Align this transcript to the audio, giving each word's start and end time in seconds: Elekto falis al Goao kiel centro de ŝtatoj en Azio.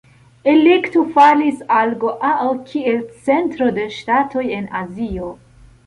Elekto 0.53 1.03
falis 1.17 1.61
al 1.81 1.93
Goao 2.05 2.49
kiel 2.73 2.99
centro 3.29 3.71
de 3.79 3.89
ŝtatoj 4.01 4.47
en 4.61 4.71
Azio. 4.85 5.35